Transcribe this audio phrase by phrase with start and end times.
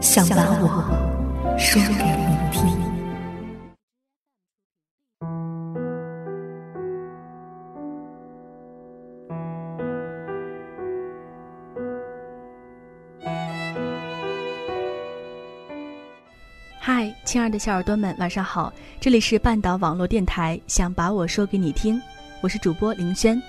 [0.00, 1.58] 想把我。
[1.58, 2.62] 说给你听。
[16.80, 18.72] 嗨，亲爱的小耳朵们，晚上好！
[19.00, 22.00] 这里是半岛网络电台，想把我说给你听，
[22.40, 23.40] 我是主播林轩。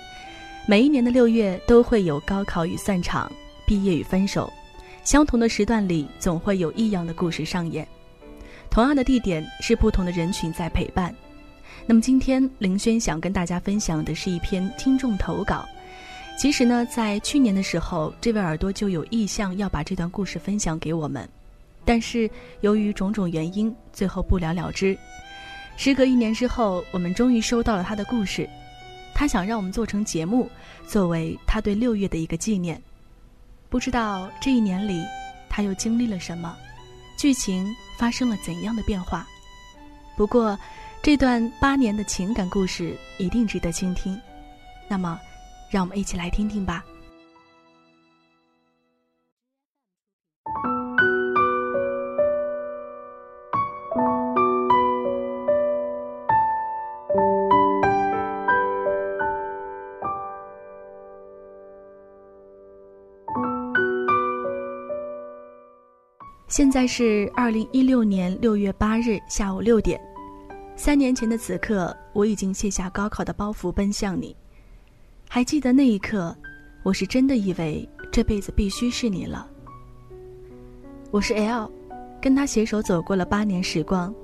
[0.66, 3.30] 每一年的六月都会有高考与散场、
[3.66, 4.52] 毕业与分手，
[5.10, 7.84] 相同的时段里，总会有异样的故事上演。
[8.70, 11.12] 同样的地点是不同的人群在陪伴。
[11.84, 15.68] 那么今天林轩想跟大家分享的是一篇听众投稿。
[16.38, 21.28] 其实呢，在去年的时候，这位耳朵就有意向要把这段故事分享给我们，
[21.84, 24.96] 但是由于种种原因，最后不了了之。
[25.76, 28.48] 时隔一年之后，我们终于收到了他的故事。
[29.12, 30.48] 他想让我们做成节目，
[30.86, 32.80] 作为他对六月的一个纪念。
[33.70, 35.02] 不知道这一年里，
[35.48, 36.54] 他又经历了什么？
[37.16, 37.74] 剧情。
[37.98, 39.26] 发生了怎样的变化？
[40.16, 40.58] 不过，
[41.02, 44.18] 这段八年的情感故事一定值得倾听。
[44.88, 45.20] 那么，
[45.68, 46.82] 让我们一起来听听吧。
[66.60, 69.98] 现在是二零一六年六月八日下午六点，
[70.76, 74.36] 三年前的此刻，我已经卸下高考的包袱奔向你。
[75.26, 76.36] 还记得那一刻，
[76.82, 79.48] 我是真的以为这辈子必须是你了。
[81.10, 81.72] 我是 L，
[82.20, 84.14] 跟他携手走过了八年时光，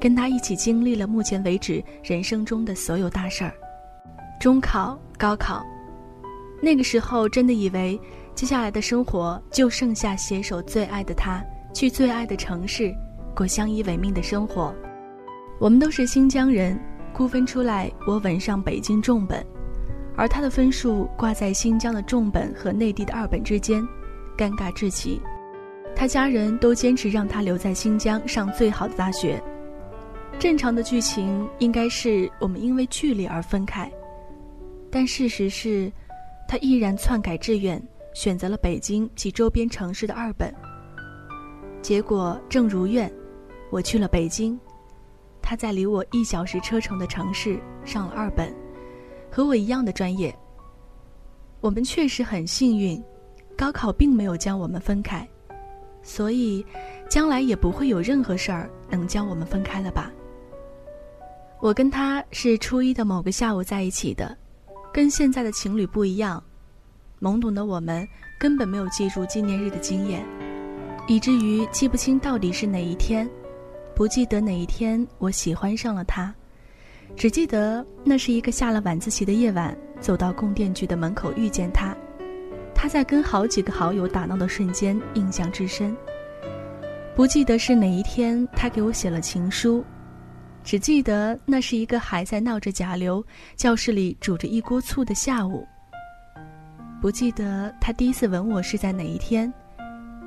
[0.00, 3.52] 跟他一起经历了目前为止人生中的所有大事儿，
[4.38, 5.66] 中考、高考，
[6.62, 8.00] 那个时候真的以为
[8.36, 11.44] 接下来的生活就剩下携手最爱的他。
[11.72, 12.94] 去最爱的城市，
[13.34, 14.74] 过相依为命的生活。
[15.58, 16.78] 我们都是新疆人，
[17.12, 19.44] 估分出来我稳上北京重本，
[20.16, 23.86] 而他的分数挂在新疆的重本和内地的二本之间，
[24.36, 25.20] 尴尬至极。
[25.94, 29.42] 他家人都坚持让他留在新疆上最好的大学。
[30.38, 33.90] 正常的剧情应该是我们因为距离而分开，
[34.90, 35.92] 但事实是，
[36.48, 37.82] 他毅然篡改志愿，
[38.14, 40.50] 选择了北京及周边城市的二本。
[41.82, 43.10] 结果正如愿，
[43.70, 44.58] 我去了北京，
[45.40, 48.54] 他在离我一小时车程的城市上了二本，
[49.30, 50.34] 和我一样的专业。
[51.60, 53.02] 我们确实很幸运，
[53.56, 55.28] 高考并没有将我们分开，
[56.02, 56.64] 所以
[57.08, 60.12] 将来也不会有任何事儿能将我们分开了吧。
[61.60, 64.36] 我跟他是初一的某个下午在一起的，
[64.92, 66.42] 跟现在的情侣不一样，
[67.20, 68.06] 懵懂的我们
[68.38, 70.24] 根本没有记住纪念日的经验。
[71.10, 73.28] 以至于记不清到底是哪一天，
[73.96, 76.32] 不记得哪一天我喜欢上了他，
[77.16, 81.96] 只记得那是一个下了晚自习的夜晚，走到供电局的门口遇见他，
[82.72, 85.96] 他在跟好几个好友打闹的瞬间印象至深。
[87.16, 89.84] 不记得是哪一天他给我写了情书，
[90.62, 93.20] 只记得那是一个还在闹着甲流、
[93.56, 95.66] 教室里煮着一锅醋的下午。
[97.02, 99.52] 不记得他第一次吻我是在哪一天。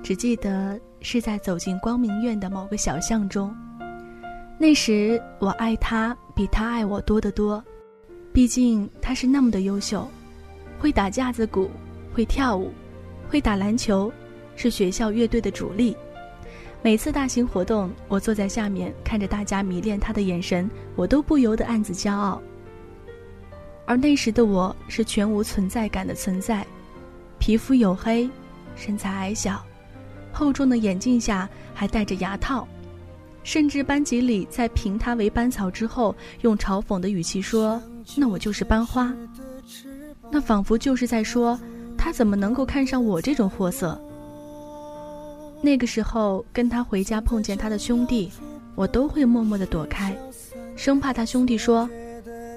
[0.03, 3.55] 只记得是在走进光明院的某个小巷中，
[4.59, 7.63] 那时我爱他比他爱我多得多，
[8.33, 10.05] 毕竟他是那么的优秀，
[10.77, 11.71] 会打架子鼓，
[12.13, 12.69] 会跳舞，
[13.29, 14.11] 会打篮球，
[14.57, 15.95] 是学校乐队的主力。
[16.81, 22.41] 每次大型活动，我坐在下面看着大家迷恋他的眼神，我都不由得暗自骄傲。
[23.85, 26.65] 而那时的我是全无存在感的存在，
[27.39, 28.29] 皮肤黝黑，
[28.75, 29.63] 身材矮小。
[30.33, 32.67] 厚重的眼镜下还戴着牙套，
[33.43, 37.81] 甚至班级里在评他为班草之后，用嘲讽的语气说
[38.17, 39.13] ：“那我就是班花。”
[40.31, 41.57] 那仿佛就是在说，
[41.95, 43.97] 他怎么能够看上我这种货色？
[45.61, 48.31] 那个时候跟他回家碰见他的兄弟，
[48.75, 50.17] 我都会默默的躲开，
[50.75, 51.87] 生怕他兄弟说：“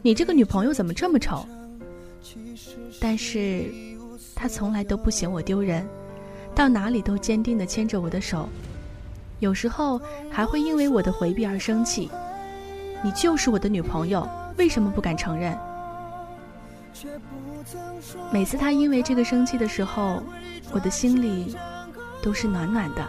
[0.03, 1.47] 你这个女朋友怎么这么丑？”
[2.99, 3.71] 但是，
[4.35, 5.87] 他从来都不嫌我丢人，
[6.57, 8.49] 到哪里都坚定的牵着我的手。
[9.41, 10.01] 有时候
[10.31, 12.11] 还会因为我的回避而生气。
[13.05, 14.27] 你就是我的女朋友，
[14.57, 15.57] 为什么不敢承认？
[18.33, 20.23] 每次他因为这个生气的时候，
[20.73, 21.55] 我的心里
[22.23, 23.07] 都是暖暖的。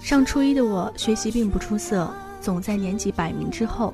[0.00, 2.08] 上初一的我学习并不出色，
[2.40, 3.92] 总在年级百名之后。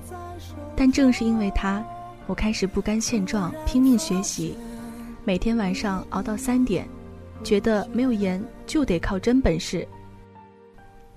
[0.77, 1.83] 但正是因为他，
[2.27, 4.57] 我开始不甘现状，拼命学习，
[5.25, 6.87] 每天晚上熬到三点，
[7.43, 9.87] 觉得没有盐就得靠真本事。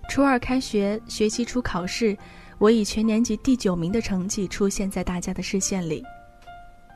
[0.10, 2.18] 初二开学，学期初考试，
[2.58, 6.04] 我以全年级第九名的成绩出现在大家的视线里。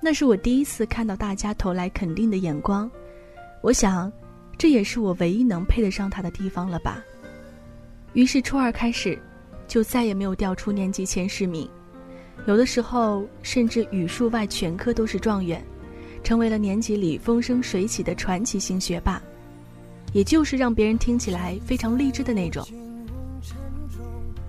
[0.01, 2.89] 那是我第一次看到大家投来肯定的眼光，
[3.61, 4.11] 我想，
[4.57, 7.03] 这也是我唯一能配得上他的地方了吧。
[8.13, 9.17] 于是初二开始，
[9.67, 11.69] 就再也没有掉出年级前十名，
[12.45, 15.65] 有的时候甚至语数外全科都是状元，
[16.25, 19.21] 成为了年级里风生水起的传奇型学霸，
[20.11, 22.67] 也就是让别人听起来非常励志的那种。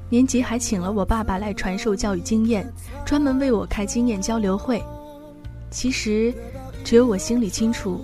[0.08, 2.66] 年级还请了我爸爸来传授教育经验，
[3.04, 4.82] 专门为我开经验交流会。
[5.70, 6.32] 其实，
[6.82, 8.02] 只有我心里清楚，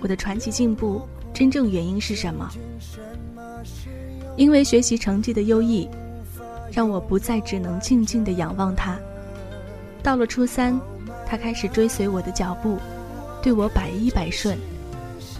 [0.00, 1.00] 我的传奇进步
[1.32, 2.50] 真正原因是什么。
[4.36, 5.88] 因为学习成绩的优异，
[6.70, 8.98] 让我不再只能静静的仰望他。
[10.02, 10.78] 到了初三，
[11.26, 12.76] 他开始追随我的脚步，
[13.44, 14.56] 对我百依百顺，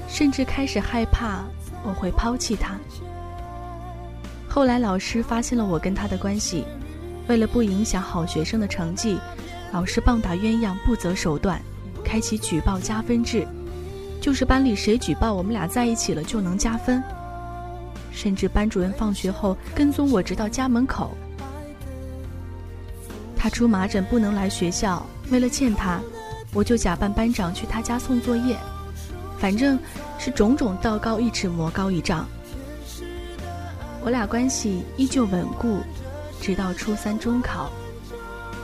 [0.07, 1.43] 甚至开始害怕
[1.83, 2.79] 我会抛弃他。
[4.47, 6.67] 后来老师发现了我跟他的关系，
[7.29, 9.19] 为了不影响好学生的成绩，
[9.73, 11.59] 老师棒打鸳鸯不择手段，
[12.05, 13.49] 开启举报加分制，
[14.21, 17.03] 就是班里谁举报我们俩在一起了就能加分。
[18.13, 21.17] 甚至班主任放学后跟踪我直到家门口。
[23.35, 25.99] 他出麻疹不能来学校，为了见他，
[26.55, 28.57] 我就假扮班长去他家送作业，
[29.39, 29.79] 反正
[30.19, 32.27] 是种种道高一尺魔高一丈。
[34.05, 35.81] 我俩关系依旧稳固，
[36.41, 37.73] 直到初三中考，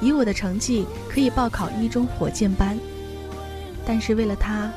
[0.00, 2.78] 以我的成绩可以报考一中火箭班。
[3.84, 4.70] 但是为了他，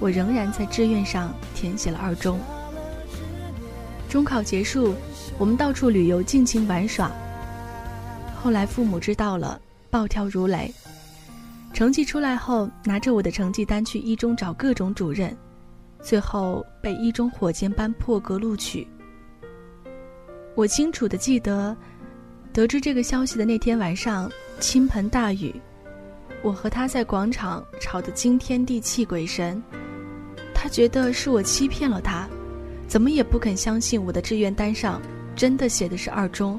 [0.00, 2.40] 我仍然在志愿上填写了二中。
[4.08, 4.94] 中考结束，
[5.38, 7.12] 我们到处旅游，尽情玩耍。
[8.42, 9.60] 后来父母知道了，
[9.90, 10.72] 暴跳如雷。
[11.72, 15.36] 成绩出来后，拿着我的成绩单去一中找各种主任，
[16.02, 18.86] 最后被一中火箭班破格录取。
[20.56, 21.76] 我清楚的记得，
[22.52, 24.28] 得知这个消息的那天晚上，
[24.58, 25.54] 倾盆大雨，
[26.42, 29.62] 我和他在广场吵得惊天地泣鬼神。
[30.52, 32.28] 他觉得是我欺骗了他，
[32.88, 35.00] 怎么也不肯相信我的志愿单上
[35.36, 36.58] 真的写的是二中。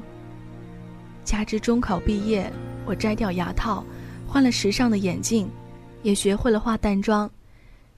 [1.22, 2.50] 加之中考毕业，
[2.86, 3.84] 我摘掉牙套，
[4.30, 5.50] 换了时尚的眼镜，
[6.04, 7.28] 也学会了化淡妆，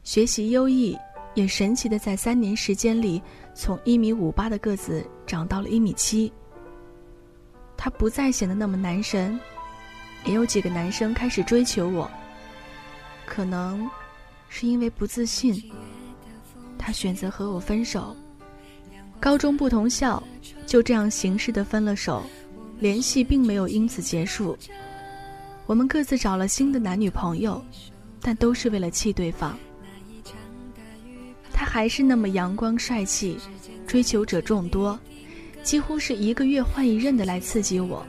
[0.02, 0.96] 学习优异。
[1.34, 3.20] 也神奇的在三年时间里，
[3.54, 6.32] 从一米五八的个子长到了一米七。
[7.76, 9.38] 他不再显得那么男神，
[10.24, 12.10] 也有几个男生开始追求我。
[13.26, 13.86] 可能
[14.48, 15.70] 是因为不自信，
[16.78, 18.16] 他选择和我分手。
[19.20, 20.22] 高中不同校，
[20.66, 22.22] 就这样形式的分了手，
[22.78, 24.56] 联系并没有因此结束。
[25.66, 27.64] 我们各自找了新的男女朋友，
[28.20, 29.56] 但都是为了气对方。
[31.52, 33.38] 他还是那么阳光帅气，
[33.86, 34.98] 追求者众多，
[35.62, 38.04] 几乎是一个月换一任的来刺激我。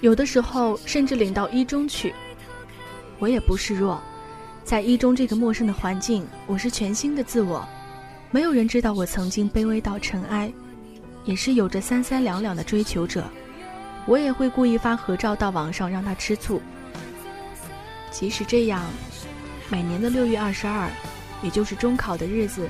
[0.00, 2.14] 有的时候甚至领到一中去，
[3.18, 4.00] 我也不示弱。
[4.64, 7.68] 在一中这个陌生的环境，我是全新的自我，
[8.30, 10.50] 没有人知道我曾经卑微到尘埃，
[11.24, 13.24] 也是有着三三两两的追求者。
[14.10, 16.60] 我也会故意发合照到网上让他吃醋。
[18.10, 18.82] 即使这样，
[19.68, 20.90] 每年的六月二十二。
[21.42, 22.68] 也就是中考的日子，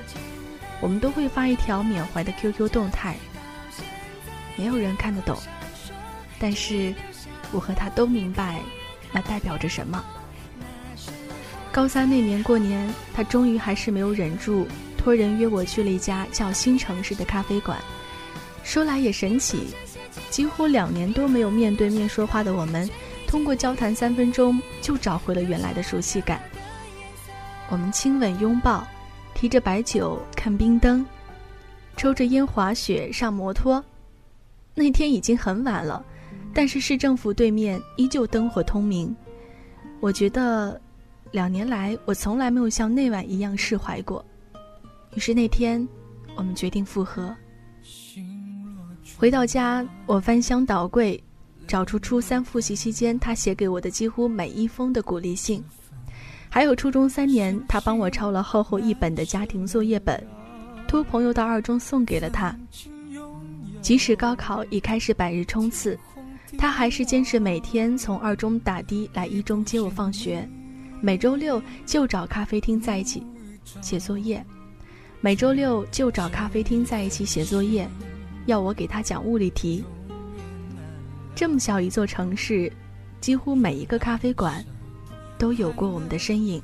[0.80, 3.16] 我们都会发一条缅怀的 QQ 动态。
[4.54, 5.36] 没有人看得懂，
[6.38, 6.94] 但是
[7.50, 8.60] 我和他都明白，
[9.10, 10.04] 那代表着什么。
[11.72, 17.76] 高三那年过年，他终于还是没有忍住，托人约我去了一家叫新城市的咖啡馆。
[18.62, 19.74] 说来也神奇，
[20.30, 22.88] 几乎两年多没有面对面说话的我们，
[23.26, 26.40] 通过交谈三分钟就找回了原来的熟悉感。
[27.68, 28.86] 我们亲吻拥抱，
[29.34, 31.04] 提着白酒看冰灯，
[31.96, 33.84] 抽着烟滑雪上摩托，
[34.74, 36.04] 那天已经很晚了，
[36.54, 39.14] 但是市政府对面依旧灯火通明。
[40.00, 40.80] 我觉得，
[41.32, 44.24] 两年来我从来没有像那晚一样释怀过。
[45.14, 45.86] 于是那天，
[46.36, 47.34] 我们决定复合。
[49.20, 51.22] 回到家，我翻箱倒柜，
[51.66, 55.62] 找出初三复习期间他写给我的几乎每一封的鼓励信，
[56.48, 60.26] 还有初中三年他帮我抄了厚厚一本的家庭作业本，
[60.88, 62.56] 托朋友到二中送给了他。
[63.82, 65.98] 即使高考已开始百日冲刺，
[66.56, 70.48] 他还是坚持每天从二中打的来一中接我放学，
[71.02, 73.22] 每周六就找咖啡厅在一起
[73.82, 74.42] 写作业，
[75.20, 77.86] 每周六就找咖啡厅在一起写作业。
[78.50, 79.84] 要我给他讲物理题。
[81.36, 82.70] 这么小一座城市，
[83.20, 84.62] 几乎每一个咖啡馆
[85.38, 86.60] 都有过我们的身影。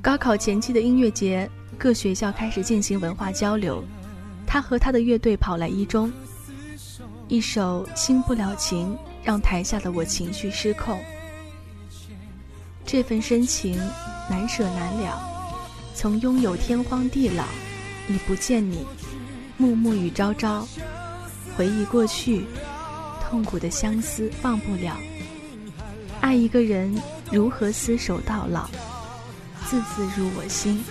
[0.00, 3.84] 高考前期的音乐节，各学校开始进行文化交流，
[4.46, 6.10] 他和他的乐队跑来一中。
[7.28, 10.98] 一首《新不了情》让台下的我情绪失控。
[12.84, 13.76] 这份深情
[14.28, 15.20] 难舍难了，
[15.94, 17.44] 从拥有天荒地老，
[18.08, 18.84] 已不见你。
[19.60, 20.66] 暮暮与朝朝，
[21.54, 22.46] 回忆过去，
[23.22, 24.96] 痛苦的相思忘不了。
[26.22, 26.94] 爱一个人，
[27.30, 28.70] 如何厮守到老，
[29.66, 30.82] 字字入我心。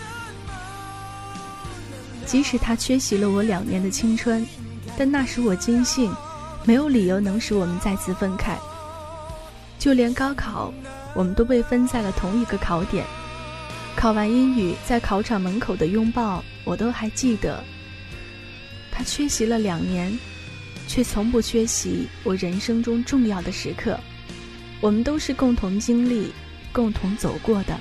[2.28, 4.46] 即使他缺席了我两年的青春，
[4.96, 6.12] 但那时我坚信，
[6.64, 8.56] 没有理由能使我们再次分开。
[9.80, 10.72] 就连高考，
[11.16, 13.04] 我们都被分在了同一个考点。
[13.96, 17.64] 考完英语，在考场门口的拥抱，我都还记得。
[19.00, 20.12] 他缺席了两年，
[20.86, 23.98] 却从不缺席我人生中重要的时刻。
[24.82, 26.34] 我们都是共同经历、
[26.74, 27.80] 共同走过的。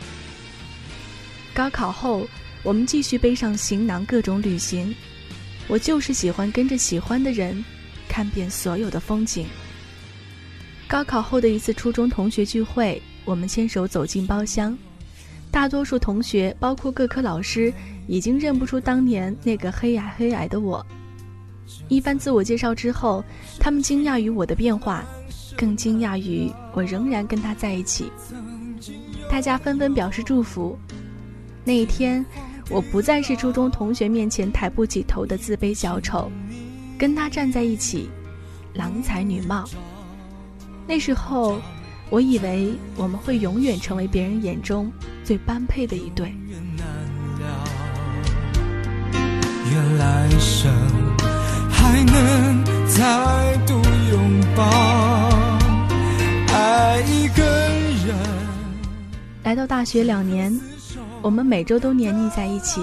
[1.53, 2.25] 高考后，
[2.63, 4.95] 我们继续背上行囊，各种旅行。
[5.67, 7.65] 我就是喜欢跟着喜欢的人，
[8.09, 9.45] 看遍所有的风景。
[10.87, 14.79] 高考后的一次初中同学聚会，我们牵手走进包厢，
[15.51, 17.75] 大多数同学，包括各科老师，
[18.07, 20.87] 已经认不出当年那个黑矮黑矮的我。
[21.89, 23.25] 一番自我介绍之后，
[23.59, 25.05] 他们惊讶于我的变化，
[25.57, 28.11] 更惊讶于我仍然跟他在一起。
[29.31, 30.79] 大家纷纷表示祝福。
[31.65, 32.25] 那一天，
[32.71, 36.31] 我不再是初中同学面前抬不起头的自卑小丑，
[36.99, 38.09] 跟他站在一起，
[38.75, 39.65] 郎才女貌。
[40.87, 41.61] 那时候，
[42.09, 44.91] 我以为我们会永远成为别人眼中
[45.23, 46.33] 最般配的一对。
[49.71, 51.08] 原来生。
[51.99, 53.75] 还能再度
[54.13, 54.63] 拥抱
[56.55, 57.43] 爱一个
[58.07, 58.17] 人。
[59.43, 60.57] 来到大学两年，
[61.21, 62.81] 我们每周都黏腻在一起，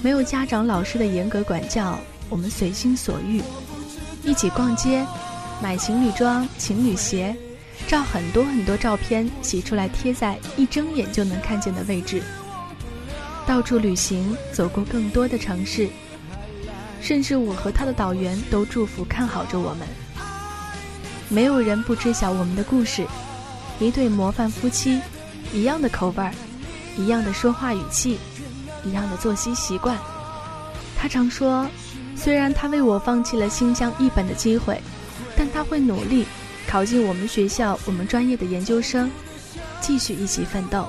[0.00, 3.42] 没有家长老师的严格管教，我们随心所欲，
[4.22, 5.04] 一起逛街，
[5.60, 7.34] 买情侣装、情侣鞋，
[7.88, 12.22] 照很多很多照片，洗出来贴在一睁眼就能看见的位置，
[13.44, 15.88] 到处旅行，走过更多的城市。
[17.00, 19.88] 甚至我和他的导员都祝福看好着我们。
[21.28, 23.06] 没有人不知晓我们的故事，
[23.78, 25.00] 一对模范夫妻，
[25.52, 26.32] 一样的口味儿，
[26.96, 28.18] 一样的说话语气，
[28.84, 29.96] 一样的作息习惯。
[30.98, 31.66] 他常说，
[32.16, 34.80] 虽然他为我放弃了新疆一本的机会，
[35.36, 36.26] 但他会努力
[36.66, 39.10] 考进我们学校我们专业的研究生，
[39.80, 40.86] 继续一起奋斗。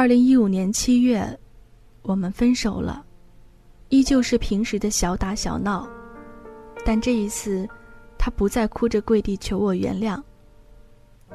[0.00, 1.38] 二零一五年七月，
[2.00, 3.04] 我们分手了。
[3.90, 5.86] 依旧是平时的小打小闹，
[6.86, 7.68] 但这一次，
[8.16, 10.18] 他不再哭着跪地求我原谅。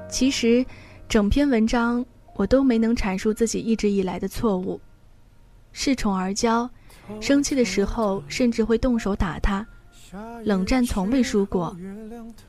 [0.10, 0.66] 其实，
[1.08, 2.04] 整篇文章
[2.34, 4.82] 我都没能阐述自己一直以来的错误。
[5.72, 6.68] 恃宠而骄，
[7.22, 9.64] 生气的时候甚至会动手打他，
[10.44, 11.78] 冷战从未输过，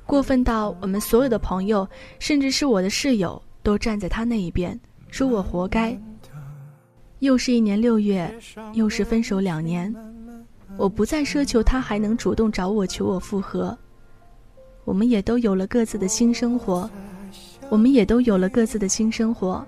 [0.07, 1.87] 过分到我们所有的朋友，
[2.19, 4.81] 甚至是我的室友，都站在他那一边，
[5.17, 5.99] 说我活该。
[7.21, 8.31] 又是一年六月，
[8.75, 9.91] 又是分手两年，
[10.77, 13.75] 我不再奢求他还能主动找我求我复合。
[14.85, 16.91] 我们也都有了各自的新生活，
[17.71, 19.67] 我们也都有了各自的新生活。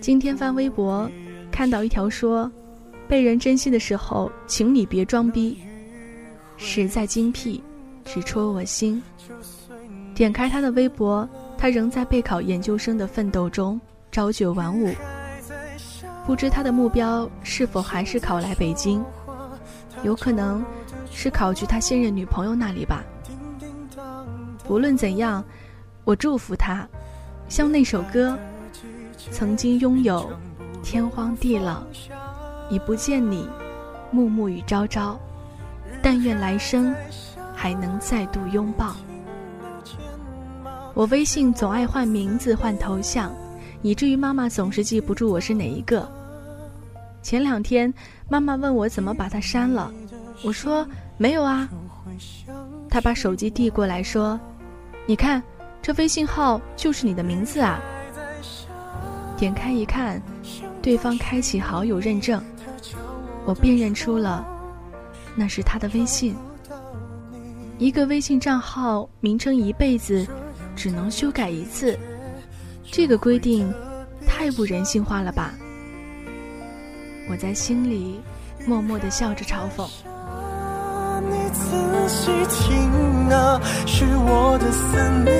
[0.00, 1.10] 今天翻微博，
[1.50, 2.48] 看到一条说
[3.08, 5.58] ：“被人珍惜的时候，请你别装逼。”
[6.56, 7.60] 实在精辟，
[8.04, 9.02] 直戳我心。
[10.14, 13.80] 点开他的微博，他仍在备考研究生的奋斗中，
[14.12, 14.94] 朝九晚五。
[16.26, 19.02] 不知他的目标是否还是考来北京？
[20.02, 20.62] 有可能
[21.10, 23.02] 是考去他现任女朋友那里吧。
[24.68, 25.42] 无论怎样，
[26.04, 26.86] 我祝福他，
[27.48, 28.38] 像那首歌，
[29.30, 30.30] 曾经拥有
[30.82, 31.82] 天荒地老，
[32.68, 33.48] 已不见你，
[34.10, 35.18] 暮暮与朝朝，
[36.02, 36.94] 但愿来生
[37.54, 38.94] 还能再度拥抱。
[40.92, 43.32] 我微信总爱换名字换头像，
[43.82, 46.08] 以至于妈妈总是记不住我是哪一个。
[47.22, 47.92] 前两天，
[48.28, 49.92] 妈妈问我怎么把它删了，
[50.42, 50.86] 我说
[51.18, 51.68] 没有啊。
[52.88, 54.38] 她把手机递过来说
[55.06, 55.42] ：“你看，
[55.80, 57.80] 这微信号就是你的名字啊。”
[59.36, 60.20] 点开一看，
[60.80, 62.42] 对方开启好友认证，
[63.44, 64.46] 我辨认出了，
[65.34, 66.36] 那是他的微信。
[67.78, 70.24] 一个微信账号名称一辈子
[70.76, 71.98] 只能修改一次，
[72.92, 73.72] 这个规定
[74.28, 75.54] 太不人性化了吧？
[77.30, 78.20] 我在心里
[78.66, 79.88] 默默的笑着嘲讽。
[81.22, 81.62] 你仔
[82.06, 85.32] 细听啊，是我的思念，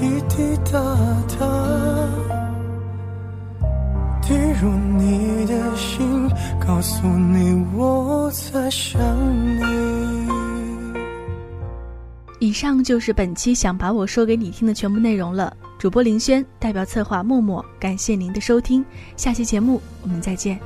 [0.00, 0.80] 滴滴答
[1.38, 1.46] 答，
[4.22, 6.26] 滴入你的心，
[6.66, 8.98] 告诉你我在想
[9.44, 9.49] 你。
[12.50, 15.56] 以上就是本期想把我说给你听的全部内容了。
[15.78, 18.84] 主播林轩代表策划默默，感谢您的收听，
[19.16, 20.58] 下期节目我们再见。